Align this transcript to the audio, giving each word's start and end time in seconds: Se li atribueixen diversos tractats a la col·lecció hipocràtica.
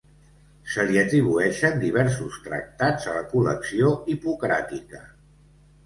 Se 0.75 0.85
li 0.91 0.97
atribueixen 1.01 1.77
diversos 1.85 2.41
tractats 2.47 3.07
a 3.13 3.17
la 3.21 3.25
col·lecció 3.35 3.95
hipocràtica. 4.17 5.09